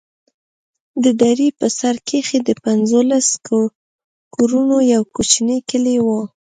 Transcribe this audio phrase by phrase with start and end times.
[1.03, 3.35] د درې په سر کښې د پنځلسو
[4.35, 6.07] كورونو يو كوچنى كلى و.